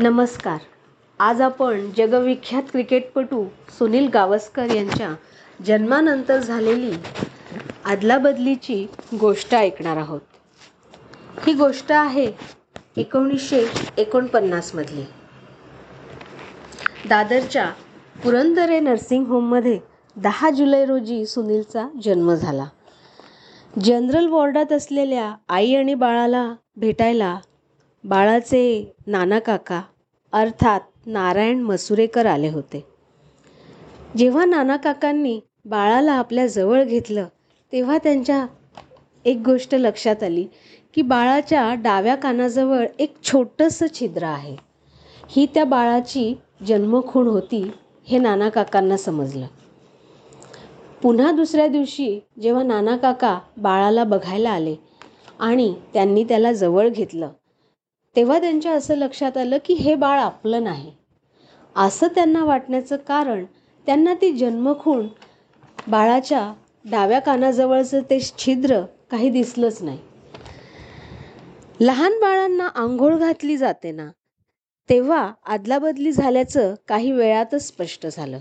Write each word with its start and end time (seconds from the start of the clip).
नमस्कार. 0.00 0.58
आज 1.20 1.40
आपण 1.40 1.90
जगविख्यात 1.96 2.62
क्रिकेटपटू 2.62 3.44
सुनील 3.78 4.08
गावस्कर 4.08 4.70
यांच्या 4.70 5.08
जन्मानंतर 5.66 6.38
झालेली 6.38 6.92
आदलाबदलीची 7.84 8.86
गोष्ट 9.20 9.54
ऐकणार 9.54 9.96
आहोत. 9.96 10.20
ही 11.46 11.52
गोष्ट 11.52 11.92
आहे 11.92 12.32
एकोणीसशे 12.96 13.64
एकोणपन्नासमधली 13.98 15.04
दादरच्या 17.08 17.70
पुरंदरे 18.22 18.80
नर्सिंग 18.80 19.26
होममध्ये 19.26 19.78
दहा 20.16 20.50
जुलै 20.50 20.84
रोजी 20.84 21.26
सुनीलचा 21.26 21.88
जन्म 22.04 22.34
झाला. 22.34 22.66
जनरल 23.82 24.26
वॉर्डात 24.26 24.72
असलेल्या 24.72 25.34
आई 25.48 25.74
आणि 25.74 25.94
बाळाला 25.94 26.54
भेटायला 26.76 27.38
बाळाचे 28.04 28.92
नाना 29.06 29.38
काका 29.38 29.80
अर्थात 30.32 30.80
नारायण 31.06 31.60
मसुरेकर 31.60 32.26
आले 32.26 32.48
होते. 32.48 32.84
जेव्हा 34.16 34.44
नाना 34.44 34.76
काकांनी 34.76 35.38
बाळाला 35.64 36.12
आपल्या 36.12 36.46
जवळ 36.46 36.84
घेतलं 36.84 37.26
तेव्हा 37.72 37.98
त्यांच्या 37.98 38.46
एक 39.24 39.38
गोष्ट 39.44 39.74
लक्षात 39.74 40.22
आली 40.22 40.46
की 40.94 41.02
बाळाच्या 41.02 41.72
डाव्या 41.74 42.14
कानाजवळ 42.14 42.86
एक 42.98 43.14
छोटंसं 43.24 43.86
छिद्र 43.94 44.22
आहे. 44.22 44.56
ही 45.28 45.46
त्या 45.54 45.64
बाळाची 45.64 46.34
जन्मखूण 46.66 47.26
होती 47.26 47.62
हे 48.06 48.18
नाना 48.18 48.48
काकांना 48.48 48.96
समजलं. 48.96 49.46
पुन्हा 51.02 51.32
दुसऱ्या 51.32 51.66
दिवशी 51.66 52.20
जेव्हा 52.40 52.62
नाना 52.62 52.96
काका 52.96 53.38
बाळाला 53.56 54.04
बघायला 54.04 54.50
आले 54.50 54.74
आणि 55.38 55.74
त्यांनी 55.92 56.24
त्याला 56.24 56.52
जवळ 56.52 56.88
घेतलं 56.88 57.28
तेव्हा 58.16 58.38
त्यांच्या 58.38 58.72
असं 58.72 58.94
लक्षात 58.94 59.36
आलं 59.36 59.58
की 59.64 59.74
हे 59.74 59.94
बाळ 59.94 60.18
आपलं 60.20 60.64
नाही. 60.64 60.92
असं 61.76 62.06
त्यांना 62.06 62.44
वाटण्याचं 62.44 62.96
कारण 62.96 63.44
त्यांना 63.86 64.14
ती 64.14 64.32
जन्मखूण 64.32 65.06
बाळाच्या 65.88 66.52
डाव्या 66.84 67.18
कानाजवळचं 67.18 68.00
ते 68.00 68.20
छिद्र 68.38 68.80
काही 69.10 69.30
दिसलंच 69.30 69.82
नाही. 69.82 69.98
लहान 71.80 72.18
बाळांना 72.20 72.66
आंघोळ 72.66 73.16
घातली 73.16 73.56
जाते 73.56 73.92
ना 73.92 74.08
तेव्हा 74.88 75.32
आदलाबदली 75.46 76.12
झाल्याचं 76.12 76.74
काही 76.88 77.12
वेळातच 77.12 77.66
स्पष्ट 77.66 78.06
झालं. 78.06 78.40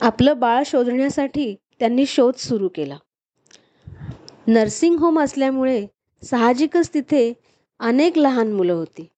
आपलं 0.00 0.38
बाळ 0.38 0.62
शोधण्यासाठी 0.66 1.54
त्यांनी 1.78 2.06
शोध 2.06 2.34
सुरू 2.34 2.68
केला. 2.68 2.96
नर्सिंग 4.46 4.98
होम 4.98 5.20
असल्यामुळे 5.20 5.86
साहजिकच 6.22 6.94
तिथे 6.94 7.32
अनेक 7.84 8.18
लहान 8.18 8.52
मुलं 8.52 8.72
होती. 8.72 9.08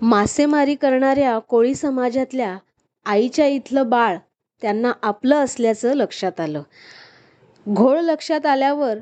मासेमारी 0.00 0.74
करणाऱ्या 0.74 1.38
कोळी 1.38 1.74
समाजातल्या 1.74 2.58
आईच्या 3.04 3.46
इथलं 3.46 3.88
बाळ 3.90 4.16
त्यांना 4.62 4.92
आपलं 5.02 5.36
असल्याचं 5.36 5.94
लक्षात 5.94 6.40
आलं. 6.40 6.62
घोळ 7.68 8.00
लक्षात 8.00 8.46
आल्यावर 8.46 8.98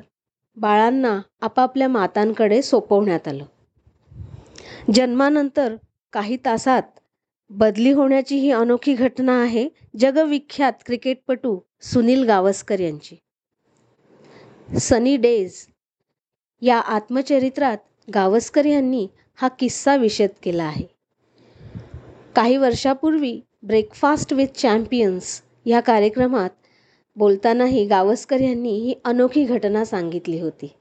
बाळांना 0.57 1.21
आपापल्या 1.41 1.87
मातांकडे 1.87 2.61
सोपवण्यात 2.61 3.27
आलं. 3.27 3.45
जन्मानंतर 4.93 5.75
काही 6.13 6.37
तासात 6.45 6.83
बदली 7.49 7.91
होण्याची 7.91 8.35
ही 8.35 8.51
अनोखी 8.51 8.93
घटना 8.93 9.41
आहे 9.41 9.69
जगविख्यात 9.99 10.73
क्रिकेटपटू 10.85 11.59
सुनील 11.81 12.23
गावस्कर 12.23 12.79
यांची. 12.79 13.15
सनी 14.79 15.17
डेज 15.17 15.65
या 16.61 16.77
आत्मचरित्रात 16.77 17.77
गावस्कर 18.13 18.65
यांनी 18.65 19.07
हा 19.35 19.47
किस्सा 19.47 19.95
विशद 19.95 20.29
केला 20.43 20.63
आहे. 20.63 20.85
काही 22.35 22.57
वर्षापूर्वी 22.57 23.41
ब्रेकफास्ट 23.63 24.33
विथ 24.33 24.47
चॅम्पियन्स 24.47 25.41
या 25.65 25.79
कार्यक्रमात 25.79 26.49
बोलतानाही 27.15 27.85
गावस्कर 27.85 28.39
यांनी 28.39 28.71
ही 28.71 28.93
अनोखी 29.05 29.45
घटना 29.45 29.85
सांगितली 29.85 30.39
होती. 30.39 30.75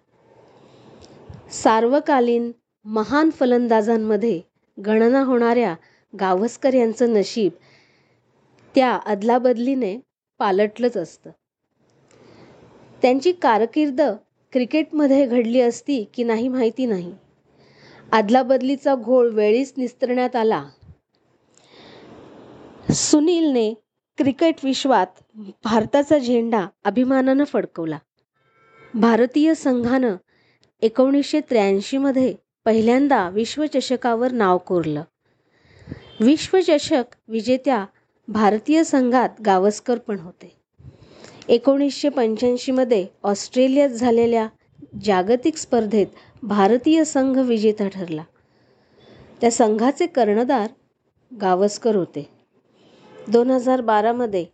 सार्वकालीन 1.50 2.52
महान 2.84 3.30
फलंदाजांमध्ये 3.30 4.40
गणना 4.86 5.22
होणाऱ्या 5.22 5.74
गावस्कर 6.20 6.74
यांचं 6.74 7.12
नशीब 7.12 7.52
त्या 8.74 8.98
अदलाबदलीने 9.06 10.00
पालटलंच 10.38 10.96
असतं. 10.96 11.30
त्यांची 13.02 13.32
कारकीर्द 13.32 14.00
क्रिकेटमध्ये 14.52 15.26
घडली 15.26 15.60
असती 15.60 16.04
की 16.14 16.24
नाही 16.24 16.48
माहिती 16.48 16.86
नाही. 16.86 17.12
आदलाबदलीचा 18.12 18.94
घोळ 18.94 19.30
वेळीच 19.30 19.72
निस्तरण्यात 19.76 20.36
आला. 20.36 20.64
सुनीलने 22.94 23.74
क्रिकेट 24.16 24.54
विश्वात 24.64 25.06
भारताचा 25.64 26.18
झेंडा 26.18 26.66
अभिमानानं 26.84 27.44
फडकवला. 27.44 27.98
भारतीय 28.94 29.54
संघानं 29.54 30.16
एकोणीसशे 30.82 31.40
त्र्याऐंशीमध्ये 31.40 32.34
पहिल्यांदा 32.64 33.28
विश्वचषकावर 33.28 34.32
नाव 34.32 34.58
कोरलं. 34.58 35.02
विश्वचषक 36.20 37.04
विजेत्या 37.28 37.86
भारतीय 38.28 38.84
संघात 38.84 39.28
गावस्कर 39.46 39.98
पण 39.98 40.18
होते. 40.18 40.57
एकोणीसशे 41.48 42.08
पंच्याऐंशीमध्ये 42.08 43.06
ऑस्ट्रेलियात 43.22 43.88
झालेल्या 43.88 44.48
जागतिक 45.04 45.56
स्पर्धेत 45.56 46.06
भारतीय 46.42 47.04
संघ 47.04 47.38
विजेता 47.38 47.88
ठरला. 47.88 48.22
त्या 49.40 49.50
संघाचे 49.50 50.06
कर्णधार 50.06 50.70
गावस्कर 51.40 51.96
होते. 51.96 52.28
दोन 53.28 53.50
हजार 53.50 53.80
बारामध्ये 53.80 54.46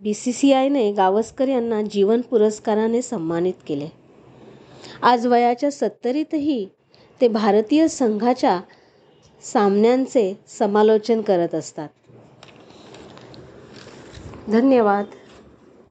बी 0.00 0.14
सी 0.14 0.32
सी 0.32 0.52
आयने 0.52 0.92
गावस्कर 0.92 1.48
यांना 1.48 1.82
जीवन 1.82 2.20
पुरस्काराने 2.20 3.02
सन्मानित 3.02 3.54
केले. 3.66 3.88
आज 5.02 5.26
वयाच्या 5.26 5.70
सत्तरीतही 5.70 6.68
ते 7.20 7.28
भारतीय 7.28 7.88
संघाच्या 7.88 8.60
सामन्यांचे 9.42 10.40
समालोचन 10.58 11.20
करत 11.20 11.54
असतात. 11.54 11.88
धन्यवाद. 14.48 15.04